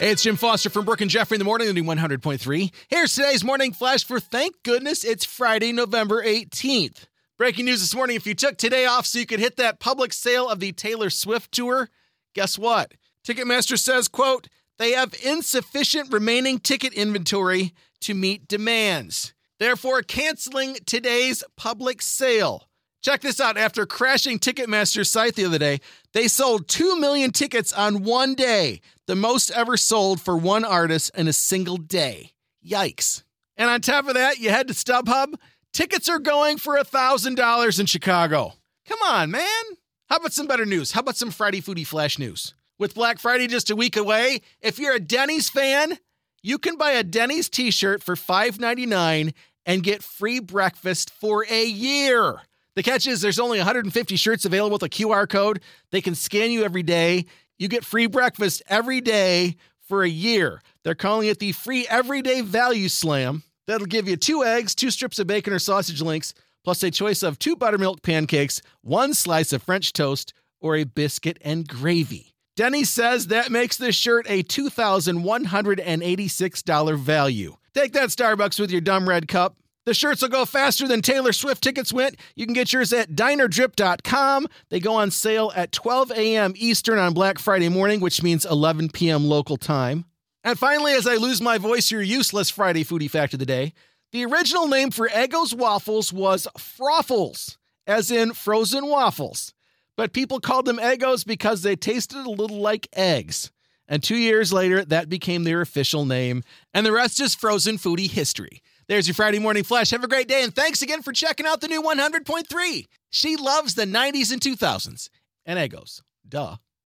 [0.00, 2.72] Hey, it's Jim Foster from Brooke and Jeffrey in the morning, the new 100.3.
[2.88, 7.04] Here's today's morning flash for thank goodness it's Friday, November 18th.
[7.36, 10.14] Breaking news this morning if you took today off so you could hit that public
[10.14, 11.90] sale of the Taylor Swift tour,
[12.34, 12.94] guess what?
[13.28, 14.48] Ticketmaster says, quote,
[14.78, 19.34] they have insufficient remaining ticket inventory to meet demands.
[19.58, 22.69] Therefore, canceling today's public sale.
[23.02, 23.56] Check this out.
[23.56, 25.80] After crashing Ticketmaster's site the other day,
[26.12, 31.10] they sold 2 million tickets on one day, the most ever sold for one artist
[31.14, 32.32] in a single day.
[32.64, 33.22] Yikes.
[33.56, 35.34] And on top of that, you head to StubHub.
[35.72, 38.54] Tickets are going for $1,000 in Chicago.
[38.86, 39.64] Come on, man.
[40.08, 40.92] How about some better news?
[40.92, 42.54] How about some Friday Foodie Flash news?
[42.78, 45.98] With Black Friday just a week away, if you're a Denny's fan,
[46.42, 49.32] you can buy a Denny's t shirt for $5.99
[49.64, 52.40] and get free breakfast for a year.
[52.76, 55.60] The catch is there's only 150 shirts available with a QR code.
[55.90, 57.26] They can scan you every day.
[57.58, 60.62] You get free breakfast every day for a year.
[60.84, 63.42] They're calling it the free everyday value slam.
[63.66, 66.32] That'll give you two eggs, two strips of bacon or sausage links,
[66.64, 71.38] plus a choice of two buttermilk pancakes, one slice of French toast, or a biscuit
[71.42, 72.34] and gravy.
[72.56, 77.56] Denny says that makes this shirt a $2,186 value.
[77.74, 79.56] Take that Starbucks with your dumb red cup.
[79.86, 82.16] The shirts will go faster than Taylor Swift tickets went.
[82.34, 84.46] You can get yours at dinerdrip.com.
[84.68, 86.52] They go on sale at 12 a.m.
[86.56, 89.24] Eastern on Black Friday morning, which means 11 p.m.
[89.24, 90.04] local time.
[90.44, 93.72] And finally, as I lose my voice, your useless Friday foodie fact of the day.
[94.12, 99.54] The original name for Eggo's waffles was Froffles, as in frozen waffles.
[99.96, 103.50] But people called them Eggos because they tasted a little like eggs.
[103.86, 106.42] And two years later, that became their official name.
[106.72, 108.62] And the rest is frozen foodie history.
[108.90, 109.90] There's your Friday morning flash.
[109.90, 112.88] Have a great day, and thanks again for checking out the new 100.3.
[113.08, 115.08] She loves the 90s and 2000s
[115.46, 116.02] and Eggos.
[116.28, 116.56] Duh.